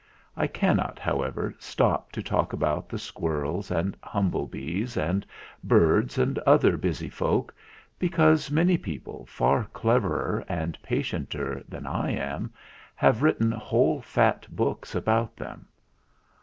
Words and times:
I 0.35 0.47
cannot, 0.47 0.97
however, 0.97 1.53
stop 1.59 2.11
to 2.13 2.23
talk 2.23 2.53
about 2.53 2.89
the 2.89 2.97
squirrels 2.97 3.69
and 3.69 3.95
humble 4.01 4.47
bees 4.47 4.97
and 4.97 5.23
birds 5.63 6.17
and 6.17 6.39
other 6.39 6.75
busy 6.75 7.07
folk, 7.07 7.53
because 7.99 8.49
many 8.49 8.79
people, 8.79 9.27
far 9.27 9.65
cleverer 9.65 10.43
and 10.49 10.75
patienter 10.81 11.61
than 11.69 11.85
I 11.85 12.13
am, 12.13 12.51
have 12.95 13.21
written 13.21 13.51
whole 13.51 14.01
fat 14.01 14.47
books 14.49 14.95
about 14.95 15.35
them. 15.35 15.67